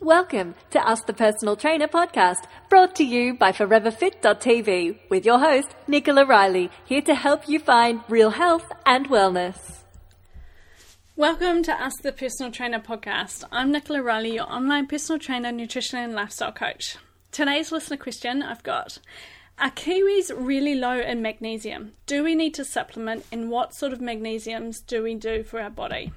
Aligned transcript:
Welcome 0.00 0.54
to 0.70 0.88
Ask 0.88 1.06
the 1.06 1.12
Personal 1.12 1.56
Trainer 1.56 1.88
podcast, 1.88 2.44
brought 2.68 2.94
to 2.96 3.04
you 3.04 3.34
by 3.34 3.50
ForeverFit.tv 3.50 4.96
with 5.10 5.26
your 5.26 5.40
host, 5.40 5.74
Nicola 5.88 6.24
Riley, 6.24 6.70
here 6.84 7.02
to 7.02 7.16
help 7.16 7.48
you 7.48 7.58
find 7.58 8.02
real 8.08 8.30
health 8.30 8.70
and 8.86 9.08
wellness. 9.08 9.82
Welcome 11.16 11.64
to 11.64 11.72
Ask 11.72 12.02
the 12.02 12.12
Personal 12.12 12.52
Trainer 12.52 12.78
podcast. 12.78 13.42
I'm 13.50 13.72
Nicola 13.72 14.00
Riley, 14.00 14.34
your 14.34 14.48
online 14.48 14.86
personal 14.86 15.18
trainer, 15.18 15.50
nutrition, 15.50 15.98
and 15.98 16.14
lifestyle 16.14 16.52
coach. 16.52 16.96
Today's 17.32 17.72
listener 17.72 17.96
question 17.96 18.40
I've 18.40 18.62
got 18.62 19.00
Are 19.58 19.72
kiwis 19.72 20.30
really 20.32 20.76
low 20.76 21.00
in 21.00 21.22
magnesium? 21.22 21.94
Do 22.06 22.22
we 22.22 22.36
need 22.36 22.54
to 22.54 22.64
supplement, 22.64 23.26
and 23.32 23.50
what 23.50 23.74
sort 23.74 23.92
of 23.92 23.98
magnesiums 23.98 24.80
do 24.86 25.02
we 25.02 25.16
do 25.16 25.42
for 25.42 25.60
our 25.60 25.70
body? 25.70 26.12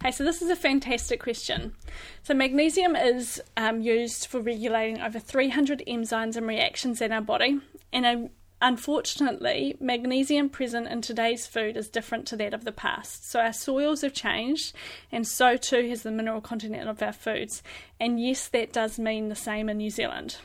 Okay, 0.00 0.12
so 0.12 0.24
this 0.24 0.42
is 0.42 0.50
a 0.50 0.56
fantastic 0.56 1.20
question. 1.20 1.74
So, 2.22 2.34
magnesium 2.34 2.94
is 2.96 3.42
um, 3.56 3.80
used 3.80 4.26
for 4.26 4.40
regulating 4.40 5.00
over 5.00 5.18
300 5.18 5.82
enzymes 5.86 6.36
and 6.36 6.46
reactions 6.46 7.00
in 7.00 7.12
our 7.12 7.20
body, 7.20 7.60
and 7.92 8.06
uh, 8.06 8.28
unfortunately, 8.62 9.76
magnesium 9.80 10.48
present 10.48 10.88
in 10.88 11.02
today's 11.02 11.46
food 11.46 11.76
is 11.76 11.88
different 11.88 12.26
to 12.28 12.36
that 12.36 12.54
of 12.54 12.64
the 12.64 12.72
past. 12.72 13.28
So, 13.30 13.40
our 13.40 13.52
soils 13.52 14.02
have 14.02 14.12
changed, 14.12 14.74
and 15.10 15.26
so 15.26 15.56
too 15.56 15.88
has 15.88 16.02
the 16.02 16.10
mineral 16.10 16.40
content 16.40 16.88
of 16.88 17.02
our 17.02 17.12
foods. 17.12 17.62
And 17.98 18.20
yes, 18.20 18.48
that 18.48 18.72
does 18.72 18.98
mean 18.98 19.28
the 19.28 19.36
same 19.36 19.68
in 19.68 19.78
New 19.78 19.90
Zealand. 19.90 20.36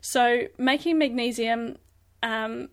So, 0.00 0.42
making 0.58 0.98
magnesium 0.98 1.76
um, 2.22 2.68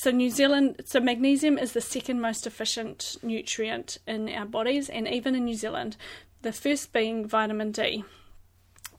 so 0.00 0.10
New 0.10 0.30
Zealand, 0.30 0.80
so 0.86 0.98
magnesium 0.98 1.58
is 1.58 1.72
the 1.72 1.82
second 1.82 2.22
most 2.22 2.46
efficient 2.46 3.18
nutrient 3.22 3.98
in 4.06 4.30
our 4.30 4.46
bodies, 4.46 4.88
and 4.88 5.06
even 5.06 5.34
in 5.34 5.44
New 5.44 5.54
Zealand, 5.54 5.98
the 6.40 6.52
first 6.52 6.94
being 6.94 7.28
vitamin 7.28 7.70
D. 7.70 8.02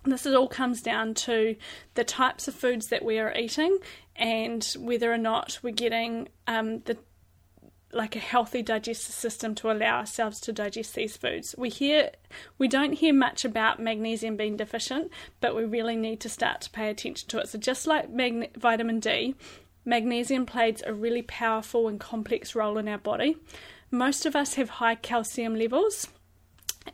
This 0.04 0.28
all 0.28 0.48
comes 0.48 0.84
down 0.84 1.16
to 1.16 1.56
the 1.96 2.04
types 2.04 2.48
of 2.48 2.54
foods 2.54 2.90
that 2.90 3.04
we 3.04 3.18
are 3.18 3.36
eating 3.36 3.80
and 4.16 4.64
whether 4.78 5.12
or 5.12 5.18
not 5.18 5.58
we're 5.64 5.74
getting 5.74 6.30
um, 6.46 6.82
the 6.82 7.00
like 7.94 8.16
a 8.16 8.20
healthy 8.20 8.62
digestive 8.62 9.16
system 9.16 9.56
to 9.56 9.72
allow 9.72 9.98
ourselves 9.98 10.40
to 10.42 10.54
digest 10.54 10.94
these 10.94 11.18
foods. 11.18 11.56
We 11.58 11.70
hear 11.70 12.12
we 12.60 12.68
don't 12.68 12.94
hear 12.94 13.14
much 13.14 13.44
about 13.44 13.80
magnesium 13.80 14.38
being 14.38 14.56
deficient, 14.56 15.12
but 15.40 15.56
we 15.56 15.66
really 15.66 15.96
need 15.96 16.20
to 16.22 16.30
start 16.30 16.62
to 16.62 16.70
pay 16.70 16.92
attention 16.92 17.28
to 17.30 17.40
it. 17.40 17.50
So 17.50 17.58
just 17.58 17.88
like 17.88 18.10
magne- 18.10 18.52
vitamin 18.56 19.00
D, 19.00 19.36
Magnesium 19.84 20.46
plays 20.46 20.84
a 20.86 20.94
really 20.94 21.22
powerful 21.22 21.88
and 21.88 22.00
complex 22.00 22.56
role 22.56 22.78
in 22.78 22.88
our 22.88 22.98
body. 22.98 23.38
Most 23.90 24.26
of 24.26 24.36
us 24.36 24.54
have 24.56 24.70
high 24.70 24.96
calcium 24.96 25.56
levels 25.56 26.08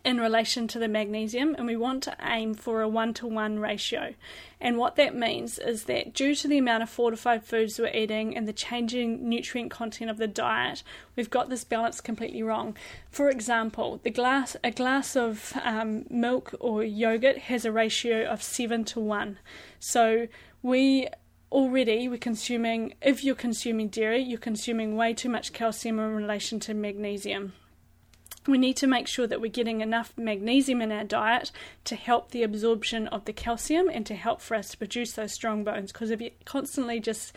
in 0.04 0.20
relation 0.20 0.68
to 0.68 0.80
the 0.80 0.88
magnesium, 0.88 1.56
and 1.58 1.66
we 1.66 1.76
want 1.76 2.04
to 2.04 2.16
aim 2.22 2.54
for 2.54 2.82
a 2.82 2.88
one 2.88 3.14
to 3.14 3.28
one 3.28 3.60
ratio. 3.60 4.14
And 4.60 4.78
what 4.78 4.96
that 4.96 5.16
means 5.16 5.60
is 5.60 5.84
that 5.84 6.14
due 6.14 6.36
to 6.36 6.48
the 6.48 6.58
amount 6.58 6.84
of 6.84 6.90
fortified 6.90 7.44
foods 7.44 7.80
we're 7.80 7.94
eating 7.94 8.36
and 8.36 8.48
the 8.48 8.54
changing 8.54 9.28
nutrient 9.28 9.72
content 9.72 10.10
of 10.10 10.18
the 10.18 10.28
diet, 10.28 10.84
we've 11.16 11.30
got 11.30 11.50
this 11.50 11.64
balance 11.64 12.02
completely 12.02 12.44
wrong. 12.44 12.76
For 13.10 13.30
example, 13.30 14.00
the 14.04 14.10
glass 14.10 14.58
a 14.64 14.72
glass 14.72 15.16
of 15.16 15.54
um, 15.64 16.06
milk 16.10 16.54
or 16.60 16.84
yogurt 16.84 17.38
has 17.38 17.64
a 17.64 17.72
ratio 17.72 18.26
of 18.26 18.44
seven 18.44 18.84
to 18.86 19.00
one. 19.00 19.40
So 19.80 20.28
we 20.62 21.08
already 21.52 22.08
we're 22.08 22.18
consuming, 22.18 22.94
if 23.02 23.24
you're 23.24 23.36
consuming 23.36 23.88
dairy, 23.88 24.22
you're 24.22 24.40
consuming 24.40 24.96
way 24.96 25.14
too 25.14 25.30
much 25.30 25.54
calcium 25.54 26.00
in 26.00 26.16
relation 26.16 26.60
to 26.62 26.74
magnesium. 26.74 27.54
We 28.48 28.58
need 28.58 28.78
to 28.78 28.88
make 28.88 29.08
sure 29.08 29.28
that 29.28 29.42
we're 29.42 29.52
getting 29.52 29.82
enough 29.82 30.14
magnesium 30.18 30.82
in 30.82 30.92
our 30.92 31.04
diet 31.04 31.52
to 31.84 31.96
help 31.96 32.32
the 32.32 32.44
absorption 32.44 33.08
of 33.08 33.26
the 33.26 33.34
calcium 33.34 33.90
and 33.90 34.06
to 34.06 34.16
help 34.16 34.40
for 34.40 34.56
us 34.56 34.70
to 34.70 34.78
produce 34.78 35.14
those 35.14 35.34
strong 35.34 35.66
bones. 35.66 35.92
Because 35.92 36.12
if 36.12 36.22
you're 36.22 36.32
constantly 36.46 37.02
just 37.02 37.34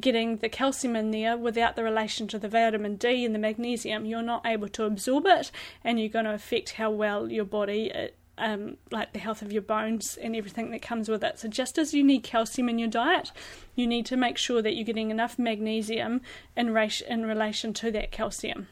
getting 0.00 0.38
the 0.38 0.48
calcium 0.48 0.96
in 0.96 1.10
there 1.10 1.36
without 1.36 1.76
the 1.76 1.84
relation 1.84 2.26
to 2.28 2.38
the 2.38 2.48
vitamin 2.48 2.96
D 2.96 3.24
and 3.24 3.34
the 3.34 3.38
magnesium, 3.38 4.06
you're 4.06 4.22
not 4.22 4.46
able 4.46 4.68
to 4.68 4.84
absorb 4.84 5.26
it 5.26 5.50
and 5.84 6.00
you're 6.00 6.08
going 6.08 6.24
to 6.24 6.34
affect 6.34 6.72
how 6.72 6.90
well 6.90 7.30
your 7.30 7.44
body 7.44 7.92
uh, 7.92 8.08
um, 8.38 8.76
like 8.90 9.12
the 9.12 9.18
health 9.18 9.42
of 9.42 9.52
your 9.52 9.62
bones 9.62 10.16
and 10.20 10.34
everything 10.34 10.70
that 10.70 10.82
comes 10.82 11.08
with 11.08 11.22
it. 11.22 11.38
So, 11.38 11.48
just 11.48 11.78
as 11.78 11.94
you 11.94 12.02
need 12.02 12.22
calcium 12.22 12.68
in 12.68 12.78
your 12.78 12.88
diet, 12.88 13.32
you 13.74 13.86
need 13.86 14.06
to 14.06 14.16
make 14.16 14.38
sure 14.38 14.62
that 14.62 14.74
you're 14.74 14.84
getting 14.84 15.10
enough 15.10 15.38
magnesium 15.38 16.20
in, 16.56 16.76
in 17.08 17.26
relation 17.26 17.72
to 17.74 17.90
that 17.92 18.12
calcium. 18.12 18.68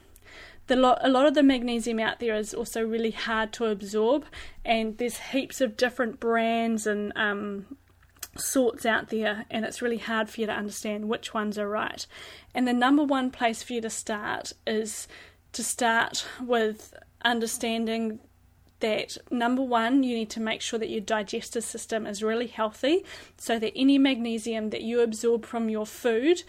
Lo- 0.68 0.96
a 1.00 1.10
lot 1.10 1.26
of 1.26 1.34
the 1.34 1.42
magnesium 1.42 1.98
out 1.98 2.18
there 2.18 2.34
is 2.34 2.54
also 2.54 2.82
really 2.82 3.10
hard 3.10 3.52
to 3.54 3.66
absorb, 3.66 4.24
and 4.64 4.96
there's 4.98 5.18
heaps 5.18 5.60
of 5.60 5.76
different 5.76 6.18
brands 6.18 6.86
and 6.86 7.12
um, 7.14 7.76
sorts 8.36 8.86
out 8.86 9.08
there, 9.08 9.44
and 9.50 9.64
it's 9.64 9.82
really 9.82 9.98
hard 9.98 10.30
for 10.30 10.40
you 10.40 10.46
to 10.46 10.52
understand 10.52 11.08
which 11.08 11.34
ones 11.34 11.58
are 11.58 11.68
right. 11.68 12.06
And 12.54 12.66
the 12.66 12.72
number 12.72 13.04
one 13.04 13.30
place 13.30 13.62
for 13.62 13.74
you 13.74 13.80
to 13.82 13.90
start 13.90 14.52
is 14.66 15.08
to 15.52 15.62
start 15.62 16.26
with 16.40 16.94
understanding 17.24 18.20
that 18.82 19.16
number 19.30 19.62
one, 19.62 20.02
you 20.02 20.14
need 20.14 20.30
to 20.30 20.40
make 20.40 20.60
sure 20.60 20.78
that 20.78 20.90
your 20.90 21.00
digestive 21.00 21.64
system 21.64 22.06
is 22.06 22.22
really 22.22 22.46
healthy 22.46 23.04
so 23.38 23.58
that 23.58 23.72
any 23.74 23.98
magnesium 23.98 24.70
that 24.70 24.82
you 24.82 25.00
absorb 25.00 25.46
from 25.46 25.68
your 25.68 25.86
food 25.86 26.42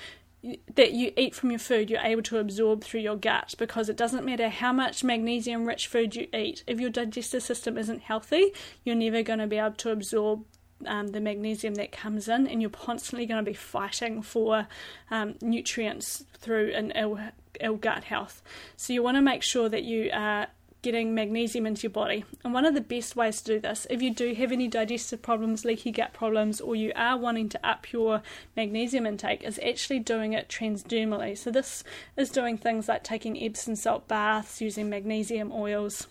that 0.75 0.91
you 0.91 1.13
eat 1.15 1.33
from 1.33 1.51
your 1.51 1.59
food 1.59 1.89
you're 1.89 2.01
able 2.01 2.21
to 2.21 2.37
absorb 2.37 2.83
through 2.83 2.99
your 2.99 3.15
gut 3.15 3.55
because 3.57 3.87
it 3.87 3.95
doesn't 3.95 4.25
matter 4.25 4.49
how 4.49 4.73
much 4.73 5.01
magnesium 5.01 5.65
rich 5.65 5.87
food 5.87 6.17
you 6.17 6.27
eat 6.33 6.65
if 6.67 6.81
your 6.81 6.89
digestive 6.89 7.41
system 7.41 7.77
isn't 7.77 8.01
healthy 8.01 8.51
you're 8.83 8.93
never 8.93 9.23
going 9.23 9.39
to 9.39 9.47
be 9.47 9.57
able 9.57 9.71
to 9.71 9.89
absorb 9.89 10.43
um, 10.85 11.07
the 11.07 11.19
magnesium 11.19 11.75
that 11.75 11.91
comes 11.91 12.27
in 12.27 12.47
and 12.47 12.61
you're 12.61 12.69
constantly 12.69 13.25
going 13.25 13.43
to 13.43 13.49
be 13.49 13.55
fighting 13.55 14.21
for 14.21 14.67
um, 15.11 15.35
nutrients 15.41 16.25
through 16.37 16.71
an 16.73 16.91
ill, 16.91 17.19
ill 17.59 17.75
gut 17.75 18.03
health. 18.05 18.41
So 18.75 18.93
you 18.93 19.03
want 19.03 19.17
to 19.17 19.21
make 19.21 19.43
sure 19.43 19.69
that 19.69 19.83
you 19.83 20.09
are 20.13 20.47
getting 20.83 21.15
magnesium 21.15 21.65
into 21.65 21.83
your 21.83 21.91
body. 21.91 22.23
And 22.43 22.53
one 22.53 22.65
of 22.65 22.75
the 22.75 22.81
best 22.81 23.15
ways 23.15 23.41
to 23.41 23.55
do 23.55 23.59
this, 23.59 23.87
if 23.89 24.03
you 24.03 24.13
do 24.13 24.35
have 24.35 24.51
any 24.51 24.67
digestive 24.67 25.23
problems, 25.23 25.65
leaky 25.65 25.89
gut 25.91 26.13
problems, 26.13 26.61
or 26.61 26.75
you 26.75 26.91
are 26.95 27.17
wanting 27.17 27.49
to 27.49 27.67
up 27.67 27.91
your 27.91 28.21
magnesium 28.55 29.07
intake, 29.07 29.43
is 29.43 29.59
actually 29.65 29.99
doing 29.99 30.33
it 30.33 30.47
transdermally. 30.49 31.35
So, 31.35 31.49
this 31.49 31.83
is 32.15 32.29
doing 32.29 32.57
things 32.59 32.87
like 32.87 33.03
taking 33.03 33.41
Epsom 33.41 33.75
salt 33.75 34.07
baths, 34.07 34.61
using 34.61 34.89
magnesium 34.89 35.51
oils, 35.51 36.05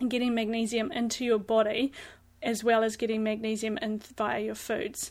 and 0.00 0.10
getting 0.10 0.34
magnesium 0.34 0.90
into 0.92 1.24
your 1.24 1.38
body 1.38 1.92
as 2.42 2.62
well 2.62 2.84
as 2.84 2.96
getting 2.96 3.24
magnesium 3.24 3.78
in 3.78 3.98
via 3.98 4.40
your 4.40 4.54
foods 4.54 5.10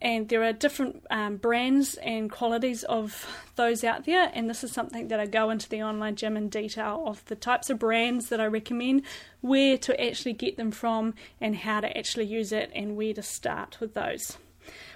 and 0.00 0.28
there 0.28 0.42
are 0.44 0.52
different 0.52 1.04
um, 1.10 1.36
brands 1.36 1.94
and 1.96 2.30
qualities 2.30 2.84
of 2.84 3.26
those 3.56 3.82
out 3.82 4.04
there 4.04 4.30
and 4.34 4.48
this 4.48 4.62
is 4.62 4.70
something 4.72 5.08
that 5.08 5.18
i 5.18 5.26
go 5.26 5.50
into 5.50 5.68
the 5.68 5.82
online 5.82 6.14
gym 6.16 6.36
in 6.36 6.48
detail 6.48 7.04
of 7.06 7.24
the 7.26 7.36
types 7.36 7.70
of 7.70 7.78
brands 7.78 8.28
that 8.28 8.40
i 8.40 8.46
recommend 8.46 9.02
where 9.46 9.78
to 9.78 10.04
actually 10.04 10.32
get 10.32 10.56
them 10.56 10.70
from 10.70 11.14
and 11.40 11.56
how 11.56 11.80
to 11.80 11.96
actually 11.96 12.26
use 12.26 12.52
it 12.52 12.70
and 12.74 12.96
where 12.96 13.14
to 13.14 13.22
start 13.22 13.78
with 13.80 13.94
those. 13.94 14.36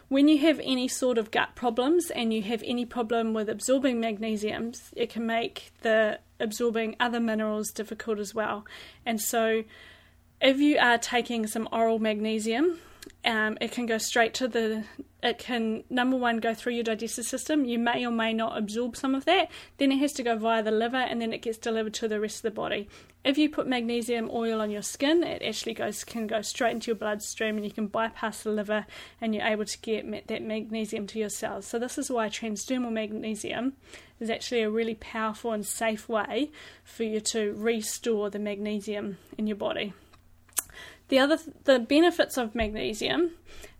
When 0.09 0.27
you 0.27 0.39
have 0.39 0.61
any 0.65 0.89
sort 0.89 1.19
of 1.19 1.31
gut 1.31 1.55
problems 1.55 2.11
and 2.11 2.35
you 2.35 2.43
have 2.43 2.65
any 2.67 2.85
problem 2.85 3.33
with 3.33 3.49
absorbing 3.49 4.01
magnesium 4.01 4.73
it 4.97 5.11
can 5.11 5.25
make 5.25 5.71
the 5.83 6.19
absorbing 6.41 6.97
other 6.99 7.21
minerals 7.21 7.71
difficult 7.71 8.19
as 8.19 8.35
well. 8.35 8.65
And 9.07 9.21
so 9.21 9.63
if 10.41 10.59
you 10.59 10.79
are 10.79 10.99
taking 10.99 11.47
some 11.47 11.69
oral 11.71 12.01
magnesium 12.01 12.79
um, 13.25 13.59
it 13.61 13.73
can 13.73 13.87
go 13.87 13.99
straight 13.99 14.35
to 14.35 14.49
the 14.49 14.85
it 15.23 15.39
can 15.39 15.85
number 15.91 16.17
one 16.17 16.39
go 16.39 16.55
through 16.55 16.73
your 16.73 16.85
digestive 16.85 17.27
system. 17.27 17.67
You 17.67 17.79
may 17.79 18.07
or 18.07 18.11
may 18.11 18.33
not 18.33 18.57
absorb 18.57 18.97
some 18.97 19.15
of 19.15 19.27
that. 19.27 19.51
Then 19.77 19.93
it 19.93 19.99
has 19.99 20.15
to 20.15 20.23
go 20.23 20.39
via 20.39 20.63
the 20.63 20.71
liver 20.71 20.97
and 20.97 21.21
then 21.21 21.35
it 21.35 21.43
gets 21.43 21.59
delivered 21.59 21.93
to 21.95 22.09
the 22.09 22.19
rest 22.19 22.39
of 22.39 22.43
the 22.43 22.51
body. 22.51 22.89
If 23.23 23.37
you 23.37 23.51
put 23.51 23.67
magnesium 23.67 24.31
oil 24.33 24.63
on 24.63 24.71
your 24.71 24.81
skin 24.81 25.23
it 25.23 25.43
actually 25.43 25.75
goes 25.75 26.05
can 26.05 26.27
go 26.27 26.41
straight 26.41 26.73
into 26.73 26.87
your 26.87 26.97
bloodstream 26.97 27.57
and 27.57 27.67
you 27.67 27.71
can 27.71 27.87
bypass 27.87 28.43
the 28.43 28.51
liver 28.51 28.87
and 29.21 29.35
you're 29.35 29.45
able 29.45 29.67
to 29.67 29.79
get 29.81 30.29
that 30.29 30.43
magnesium 30.43 31.07
to 31.09 31.19
your 31.19 31.29
cells. 31.29 31.67
So 31.67 31.79
this 31.79 31.99
is 31.99 32.11
why 32.11 32.31
transdermal 32.31 32.93
magnesium 32.93 33.75
is 34.21 34.31
actually 34.31 34.63
a 34.63 34.71
really 34.71 34.95
powerful 34.95 35.53
and 35.53 35.67
safe 35.67 36.09
way 36.09 36.51
for 36.83 37.03
you 37.03 37.21
to 37.21 37.53
restore 37.59 38.31
the 38.31 38.39
magnesium 38.39 39.19
in 39.37 39.47
your 39.47 39.57
body 39.57 39.93
the 41.11 41.19
other 41.19 41.39
the 41.65 41.79
benefits 41.79 42.39
of 42.39 42.55
magnesium 42.55 43.33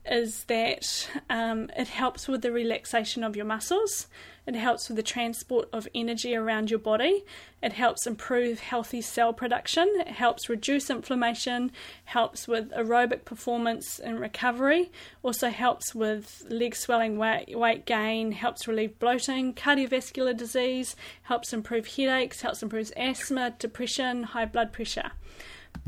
is 0.07 0.45
that 0.45 1.09
um, 1.29 1.71
it 1.77 1.89
helps 1.89 2.27
with 2.27 2.43
the 2.43 2.51
relaxation 2.51 3.23
of 3.23 3.37
your 3.37 3.45
muscles. 3.45 4.07
It 4.47 4.55
helps 4.55 4.89
with 4.89 4.97
the 4.97 5.03
transport 5.03 5.69
of 5.73 5.87
energy 5.95 6.35
around 6.35 6.71
your 6.71 6.79
body. 6.81 7.25
It 7.63 7.75
helps 7.75 8.07
improve 8.07 8.59
healthy 8.59 9.03
cell 9.03 9.33
production. 9.33 9.89
It 9.99 10.09
helps 10.09 10.49
reduce 10.49 10.91
inflammation. 10.91 11.71
Helps 12.07 12.49
with 12.49 12.71
aerobic 12.73 13.25
performance 13.25 14.01
and 14.01 14.19
recovery. 14.19 14.91
Also 15.23 15.51
helps 15.51 15.95
with 15.95 16.45
leg 16.49 16.75
swelling, 16.75 17.19
weight, 17.19 17.57
weight 17.57 17.85
gain. 17.85 18.33
Helps 18.33 18.67
relieve 18.67 18.99
bloating, 18.99 19.55
cardiovascular 19.55 20.37
disease. 20.37 20.97
Helps 21.25 21.53
improve 21.53 21.87
headaches. 21.87 22.41
Helps 22.41 22.63
improve 22.63 22.91
asthma, 22.97 23.55
depression, 23.59 24.25
high 24.25 24.47
blood 24.47 24.73
pressure. 24.73 25.13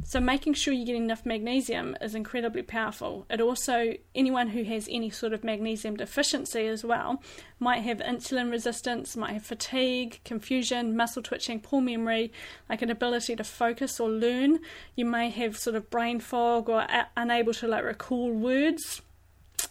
So 0.04 0.20
making 0.20 0.54
sure 0.54 0.74
you 0.74 0.84
get 0.84 0.96
enough 0.96 1.24
magnesium 1.24 1.96
is 2.00 2.14
incredibly 2.14 2.62
powerful. 2.62 3.24
It 3.30 3.40
also 3.40 3.94
anyone 4.14 4.48
who 4.48 4.64
has 4.64 4.88
any 4.90 5.10
sort 5.10 5.32
of 5.32 5.44
magnesium 5.44 5.96
deficiency 5.96 6.66
as 6.66 6.84
well 6.84 7.22
might 7.58 7.80
have 7.80 7.98
insulin 7.98 8.50
resistance, 8.50 9.16
might 9.16 9.32
have 9.32 9.46
fatigue, 9.46 10.20
confusion, 10.24 10.96
muscle 10.96 11.22
twitching, 11.22 11.60
poor 11.60 11.80
memory, 11.80 12.32
like 12.68 12.82
an 12.82 12.90
ability 12.90 13.36
to 13.36 13.44
focus 13.44 14.00
or 14.00 14.10
learn. 14.10 14.58
You 14.96 15.06
may 15.06 15.30
have 15.30 15.56
sort 15.56 15.76
of 15.76 15.88
brain 15.88 16.20
fog 16.20 16.68
or 16.68 16.80
a- 16.80 17.08
unable 17.16 17.54
to 17.54 17.68
like 17.68 17.84
recall 17.84 18.32
words 18.32 19.02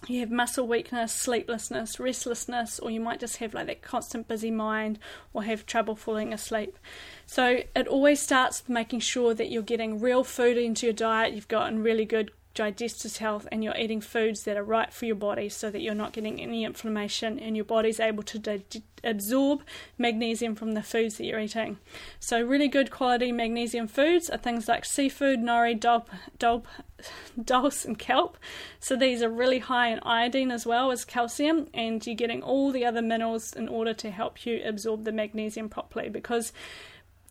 you 0.07 0.19
have 0.21 0.31
muscle 0.31 0.68
weakness, 0.68 1.13
sleeplessness, 1.13 2.00
restlessness, 2.00 2.80
or 2.80 2.89
you 2.89 3.00
might 3.00 3.19
just 3.19 3.38
have 3.38 3.53
like 3.53 3.68
that 3.68 3.81
constant 3.81 4.27
busy 4.27 4.51
mind 4.51 4.98
or 5.33 5.44
have 5.44 5.65
trouble 5.65 5.95
falling 5.95 6.33
asleep. 6.33 6.77
So 7.25 7.62
it 7.75 7.88
always 7.88 8.19
starts 8.19 8.62
with 8.62 8.69
making 8.69 9.01
sure 9.01 9.33
that 9.33 9.51
you're 9.51 9.62
getting 9.62 10.00
real 10.00 10.24
food 10.24 10.57
into 10.57 10.88
your 10.88 10.94
diet, 10.94 11.33
you've 11.33 11.48
gotten 11.48 11.83
really 11.83 12.06
good 12.06 12.31
digestive 12.53 13.18
health 13.18 13.48
and 13.51 13.63
you're 13.63 13.77
eating 13.77 14.01
foods 14.01 14.44
that 14.44 14.57
are 14.57 14.63
right 14.63 14.92
for 14.92 15.06
your 15.06 15.15
body 15.15 15.48
so 15.48 15.69
that 15.69 15.81
you're 15.81 15.95
not 15.95 16.13
getting 16.13 16.42
any 16.42 16.65
inflammation 16.65 17.39
and 17.39 17.56
your 17.56 17.65
body's 17.65 18.00
able 18.00 18.24
to 18.24 18.62
absorb 19.03 19.63
magnesium 19.98 20.56
from 20.56 20.74
the 20.74 20.83
foods 20.83 21.18
that 21.18 21.25
you're 21.25 21.39
eating. 21.39 21.77
So, 22.19 22.42
really 22.42 22.68
good 22.68 22.92
quality 22.92 23.31
magnesium 23.31 23.88
foods 23.88 24.30
are 24.30 24.38
things 24.38 24.68
like 24.68 24.86
seafood, 24.86 25.39
nori, 25.39 25.80
dulp, 25.80 26.09
dulp, 26.38 26.68
dulse, 27.44 27.86
and 27.86 27.98
kelp. 27.98 28.38
So, 28.80 28.95
these 28.95 29.21
are 29.24 29.30
really 29.30 29.59
high 29.59 29.89
in 29.89 30.00
iodine 30.00 30.51
as 30.51 30.65
well 30.65 30.92
as 30.92 31.06
calcium, 31.06 31.68
and 31.74 32.06
you're 32.06 32.15
getting 32.15 32.44
all 32.44 32.71
the 32.71 32.86
other 32.86 33.01
minerals 33.01 33.53
in 33.53 33.68
order 33.68 33.94
to 33.95 34.12
help 34.12 34.45
you 34.45 34.62
absorb 34.65 35.06
the 35.06 35.12
magnesium 35.12 35.69
properly 35.69 36.09
because 36.09 36.51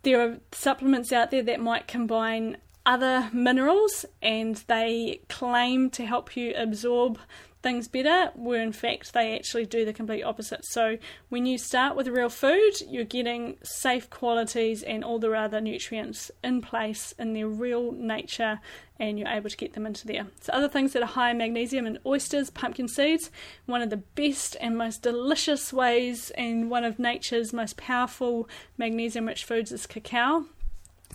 there 0.03 0.21
are 0.21 0.39
supplements 0.53 1.13
out 1.13 1.31
there 1.31 1.43
that 1.43 1.61
might 1.61 1.87
combine 1.87 2.57
other 2.87 3.29
minerals 3.33 4.05
and 4.23 4.57
they 4.67 5.21
claim 5.29 5.91
to 5.91 6.07
help 6.07 6.37
you 6.37 6.55
absorb 6.57 7.19
things 7.63 7.89
better, 7.89 8.31
where 8.35 8.63
in 8.63 8.73
fact 8.73 9.13
they 9.13 9.37
actually 9.37 9.67
do 9.67 9.85
the 9.85 9.93
complete 9.93 10.23
opposite. 10.23 10.65
So 10.65 10.97
when 11.29 11.45
you 11.45 11.59
start 11.59 11.95
with 11.95 12.09
real 12.09 12.31
food, 12.31 12.73
you're 12.89 13.05
getting 13.05 13.59
safe 13.63 14.09
qualities 14.09 14.83
and 14.83 15.05
all 15.05 15.19
the 15.19 15.31
other 15.33 15.61
nutrients 15.61 16.31
in 16.43 16.63
place 16.63 17.13
in 17.19 17.35
their 17.35 17.49
real 17.49 17.93
nature, 17.93 18.61
and 18.99 19.19
you're 19.19 19.29
able 19.29 19.51
to 19.51 19.57
get 19.57 19.75
them 19.75 19.87
into 19.87 20.07
there. 20.07 20.27
So 20.41 20.53
other 20.55 20.69
things 20.69 20.95
that 20.95 21.03
are 21.03 21.07
high 21.07 21.33
in 21.33 21.39
magnesium 21.39 21.87
and 21.87 21.99
oysters, 22.07 22.49
pumpkin 22.49 22.89
seeds, 22.89 23.31
one 23.67 23.83
of 23.83 23.91
the 23.91 23.99
best 23.99 24.57
and 24.61 24.79
most 24.79 25.03
delicious 25.03 25.73
ways 25.73 26.31
and 26.31 26.71
one 26.71 26.85
of 26.85 26.99
nature's 26.99 27.53
most 27.53 27.77
powerful 27.77 28.49
magnesium 28.79 29.27
rich 29.27 29.45
foods 29.45 29.71
is 29.71 29.87
cacao. 29.87 30.47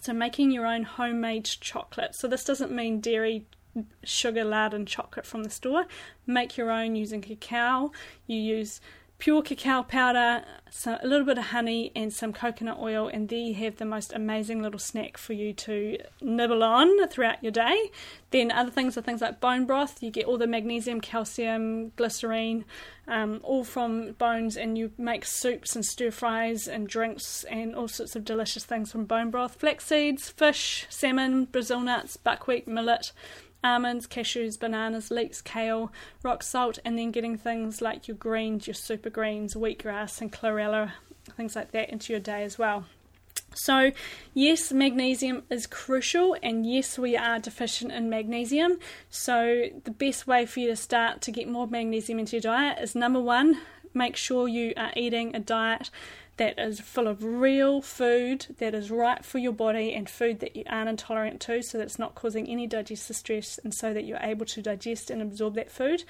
So, 0.05 0.13
making 0.13 0.51
your 0.51 0.67
own 0.67 0.83
homemade 0.83 1.45
chocolate. 1.45 2.13
So, 2.13 2.27
this 2.27 2.43
doesn't 2.43 2.71
mean 2.71 2.99
dairy, 2.99 3.47
sugar 4.03 4.43
laden 4.43 4.85
chocolate 4.85 5.25
from 5.25 5.43
the 5.43 5.49
store. 5.49 5.87
Make 6.27 6.57
your 6.57 6.69
own 6.69 6.95
using 6.95 7.21
cacao. 7.21 7.91
You 8.27 8.37
use 8.37 8.81
pure 9.17 9.41
cacao 9.41 9.81
powder, 9.81 10.43
so 10.69 10.97
a 11.01 11.07
little 11.07 11.25
bit 11.25 11.37
of 11.37 11.45
honey, 11.45 11.91
and 11.95 12.11
some 12.11 12.33
coconut 12.33 12.77
oil, 12.79 13.07
and 13.07 13.29
there 13.29 13.39
you 13.39 13.53
have 13.53 13.77
the 13.77 13.85
most 13.85 14.11
amazing 14.13 14.61
little 14.61 14.79
snack 14.79 15.17
for 15.17 15.33
you 15.33 15.53
to 15.53 15.97
nibble 16.21 16.63
on 16.63 17.07
throughout 17.07 17.41
your 17.41 17.51
day. 17.51 17.91
Then 18.31 18.51
other 18.51 18.71
things 18.71 18.97
are 18.97 19.01
things 19.01 19.21
like 19.21 19.39
bone 19.39 19.65
broth. 19.65 20.03
You 20.03 20.11
get 20.11 20.25
all 20.25 20.37
the 20.37 20.47
magnesium, 20.47 20.99
calcium, 20.99 21.91
glycerine, 21.95 22.65
um, 23.07 23.39
all 23.43 23.63
from 23.63 24.13
bones, 24.13 24.57
and 24.57 24.77
you 24.77 24.91
make 24.97 25.23
soups 25.23 25.75
and 25.75 25.85
stir 25.85 26.11
fries 26.11 26.67
and 26.67 26.87
drinks 26.87 27.45
and 27.45 27.75
all 27.75 27.87
sorts 27.87 28.15
of 28.15 28.25
delicious 28.25 28.65
things 28.65 28.91
from 28.91 29.05
bone 29.05 29.31
broth. 29.31 29.55
Flax 29.55 29.85
seeds, 29.85 30.29
fish, 30.29 30.85
salmon, 30.89 31.45
Brazil 31.45 31.79
nuts, 31.79 32.17
buckwheat, 32.17 32.67
millet 32.67 33.13
almonds, 33.65 34.07
cashews, 34.07 34.57
bananas, 34.57 35.09
leeks, 35.09 35.41
kale, 35.41 35.91
rock 36.23 36.43
salt, 36.43 36.77
and 36.85 36.97
then 36.97 37.11
getting 37.11 37.37
things 37.37 37.81
like 37.81 38.07
your 38.07 38.15
greens, 38.15 38.67
your 38.67 38.75
super 38.75 39.09
greens, 39.09 39.55
wheatgrass, 39.55 40.21
and 40.21 40.31
chlorella, 40.31 40.91
things 41.35 41.55
like 41.55 41.71
that 41.71 41.89
into 41.89 42.13
your 42.13 42.19
day 42.19 42.43
as 42.43 42.57
well. 42.59 42.85
So, 43.55 43.91
yes, 44.33 44.71
magnesium 44.71 45.43
is 45.49 45.65
crucial, 45.65 46.35
and 46.43 46.65
yes, 46.71 46.99
we 46.99 47.17
are 47.17 47.39
deficient 47.39 47.91
in 47.91 48.09
magnesium. 48.09 48.77
So, 49.09 49.67
the 49.83 49.91
best 49.91 50.27
way 50.27 50.45
for 50.45 50.59
you 50.59 50.67
to 50.67 50.75
start 50.75 51.21
to 51.21 51.31
get 51.31 51.47
more 51.47 51.65
magnesium 51.65 52.19
into 52.19 52.35
your 52.35 52.41
diet 52.41 52.79
is 52.79 52.95
number 52.95 53.21
one, 53.21 53.59
make 53.93 54.15
sure 54.15 54.47
you 54.47 54.73
are 54.77 54.91
eating 54.95 55.35
a 55.35 55.39
diet 55.39 55.89
that 56.37 56.59
is 56.59 56.79
full 56.79 57.07
of 57.07 57.23
real 57.23 57.81
food 57.81 58.47
that 58.57 58.75
is 58.75 58.91
right 58.91 59.23
for 59.23 59.37
your 59.37 59.53
body 59.53 59.93
and 59.93 60.09
food 60.09 60.39
that 60.41 60.55
you 60.55 60.63
aren't 60.69 60.89
intolerant 60.89 61.39
to 61.39 61.61
so 61.61 61.77
that 61.77 61.85
it's 61.85 61.99
not 61.99 62.15
causing 62.15 62.47
any 62.47 62.67
digestive 62.67 63.15
stress 63.15 63.57
and 63.63 63.73
so 63.73 63.93
that 63.93 64.03
you're 64.03 64.19
able 64.21 64.45
to 64.45 64.61
digest 64.61 65.09
and 65.09 65.21
absorb 65.21 65.55
that 65.55 65.71
food. 65.71 66.03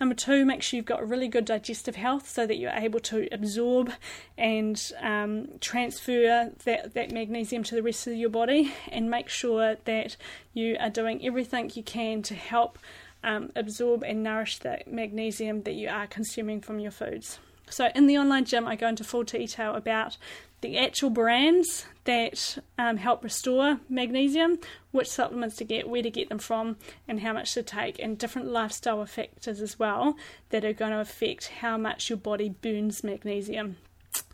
Number 0.00 0.14
two, 0.14 0.44
make 0.44 0.62
sure 0.62 0.76
you've 0.78 0.86
got 0.86 1.06
really 1.06 1.28
good 1.28 1.44
digestive 1.44 1.96
health 1.96 2.28
so 2.28 2.46
that 2.46 2.56
you're 2.56 2.70
able 2.70 3.00
to 3.00 3.28
absorb 3.30 3.92
and 4.38 4.92
um, 5.00 5.48
transfer 5.60 6.50
that, 6.64 6.94
that 6.94 7.12
magnesium 7.12 7.62
to 7.64 7.74
the 7.74 7.82
rest 7.82 8.06
of 8.06 8.14
your 8.14 8.30
body 8.30 8.72
and 8.88 9.10
make 9.10 9.28
sure 9.28 9.76
that 9.84 10.16
you 10.54 10.76
are 10.80 10.90
doing 10.90 11.24
everything 11.26 11.70
you 11.74 11.82
can 11.82 12.22
to 12.22 12.34
help 12.34 12.78
um, 13.22 13.50
absorb 13.56 14.02
and 14.04 14.22
nourish 14.22 14.58
the 14.58 14.78
magnesium 14.86 15.62
that 15.62 15.74
you 15.74 15.88
are 15.88 16.06
consuming 16.06 16.60
from 16.60 16.78
your 16.78 16.92
foods. 16.92 17.38
So 17.68 17.90
in 17.94 18.06
the 18.06 18.18
online 18.18 18.44
gym, 18.44 18.66
I 18.66 18.76
go 18.76 18.88
into 18.88 19.04
full 19.04 19.24
detail 19.24 19.74
about 19.74 20.16
the 20.60 20.78
actual 20.78 21.10
brands 21.10 21.84
that 22.04 22.58
um, 22.78 22.96
help 22.96 23.22
restore 23.22 23.80
magnesium, 23.88 24.58
which 24.92 25.08
supplements 25.08 25.56
to 25.56 25.64
get, 25.64 25.88
where 25.88 26.02
to 26.02 26.10
get 26.10 26.28
them 26.28 26.38
from, 26.38 26.76
and 27.06 27.20
how 27.20 27.32
much 27.32 27.52
to 27.54 27.62
take, 27.62 27.98
and 27.98 28.18
different 28.18 28.48
lifestyle 28.48 29.04
factors 29.04 29.60
as 29.60 29.78
well 29.78 30.16
that 30.50 30.64
are 30.64 30.72
going 30.72 30.92
to 30.92 31.00
affect 31.00 31.48
how 31.60 31.76
much 31.76 32.08
your 32.08 32.16
body 32.16 32.48
burns 32.48 33.04
magnesium. 33.04 33.76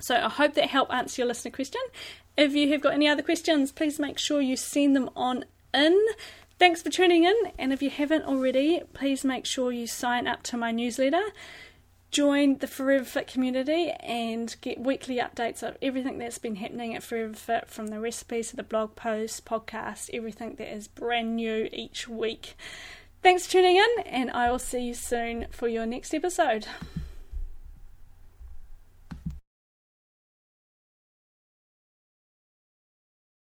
So 0.01 0.15
I 0.15 0.29
hope 0.29 0.55
that 0.55 0.69
helped 0.69 0.93
answer 0.93 1.23
your 1.23 1.29
listener 1.29 1.51
question. 1.51 1.81
If 2.37 2.55
you 2.55 2.71
have 2.73 2.81
got 2.81 2.95
any 2.95 3.09
other 3.09 3.23
questions, 3.23 3.73
please 3.73 3.99
make 3.99 4.19
sure 4.19 4.41
you 4.41 4.57
send 4.57 4.95
them 4.95 5.11
on 5.17 5.45
in. 5.75 5.99
Thanks 6.59 6.83
for 6.83 6.91
tuning 6.91 7.25
in, 7.25 7.35
and 7.59 7.73
if 7.73 7.83
you 7.83 7.91
haven't 7.91 8.25
already, 8.25 8.83
please 8.93 9.25
make 9.25 9.47
sure 9.47 9.73
you 9.73 9.87
sign 9.87 10.29
up 10.29 10.45
to 10.45 10.57
my 10.57 10.71
newsletter 10.71 11.23
join 12.13 12.59
the 12.59 12.67
Forever 12.67 13.05
Fit 13.05 13.27
community 13.27 13.91
and 14.01 14.55
get 14.61 14.79
weekly 14.79 15.17
updates 15.17 15.67
of 15.67 15.79
everything 15.81 16.19
that's 16.19 16.39
been 16.39 16.57
happening 16.57 16.95
at 16.95 17.03
Forever 17.03 17.33
Fit 17.33 17.69
from 17.69 17.89
the 17.89 17.99
recipes 17.99 18.51
to 18.51 18.57
the 18.57 18.63
blog 18.63 18.95
posts, 18.95 19.41
podcast, 19.41 20.11
everything 20.13 20.55
that 20.57 20.73
is 20.73 20.87
brand 20.87 21.37
new 21.37 21.69
each 21.73 22.07
week. 22.09 22.55
Thanks 23.23 23.47
for 23.47 23.53
tuning 23.53 23.77
in, 23.77 24.05
and 24.05 24.31
I 24.31 24.51
will 24.51 24.59
see 24.59 24.89
you 24.89 24.95
soon 24.95 25.47
for 25.51 25.69
your 25.69 25.87
next 25.87 26.13
episode. 26.13 26.67